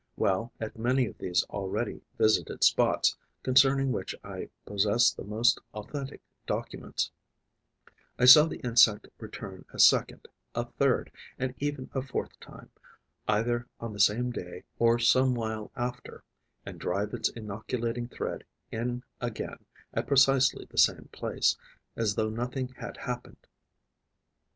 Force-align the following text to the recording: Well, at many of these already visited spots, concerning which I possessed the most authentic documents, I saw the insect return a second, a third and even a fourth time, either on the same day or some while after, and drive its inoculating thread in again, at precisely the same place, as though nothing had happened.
Well, 0.15 0.51
at 0.59 0.79
many 0.79 1.05
of 1.05 1.19
these 1.19 1.43
already 1.51 2.01
visited 2.17 2.63
spots, 2.63 3.15
concerning 3.43 3.91
which 3.91 4.15
I 4.23 4.49
possessed 4.65 5.15
the 5.15 5.23
most 5.23 5.61
authentic 5.75 6.21
documents, 6.47 7.11
I 8.17 8.25
saw 8.25 8.45
the 8.47 8.59
insect 8.61 9.09
return 9.19 9.63
a 9.71 9.77
second, 9.77 10.27
a 10.55 10.65
third 10.65 11.11
and 11.37 11.53
even 11.59 11.91
a 11.93 12.01
fourth 12.01 12.39
time, 12.39 12.71
either 13.27 13.67
on 13.79 13.93
the 13.93 13.99
same 13.99 14.31
day 14.31 14.63
or 14.79 14.97
some 14.97 15.35
while 15.35 15.71
after, 15.75 16.23
and 16.65 16.79
drive 16.79 17.13
its 17.13 17.29
inoculating 17.29 18.07
thread 18.07 18.43
in 18.71 19.03
again, 19.19 19.63
at 19.93 20.07
precisely 20.07 20.65
the 20.65 20.79
same 20.79 21.09
place, 21.11 21.55
as 21.95 22.15
though 22.15 22.29
nothing 22.31 22.69
had 22.69 22.97
happened. 22.97 23.45